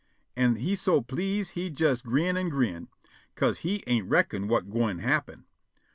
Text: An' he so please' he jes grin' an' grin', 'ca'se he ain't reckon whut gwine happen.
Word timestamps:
An' 0.35 0.55
he 0.55 0.75
so 0.75 0.99
please' 1.01 1.51
he 1.51 1.67
jes 1.67 2.01
grin' 2.01 2.35
an' 2.35 2.49
grin', 2.49 2.87
'ca'se 3.35 3.59
he 3.59 3.83
ain't 3.85 4.09
reckon 4.09 4.49
whut 4.49 4.67
gwine 4.71 4.97
happen. 4.97 5.45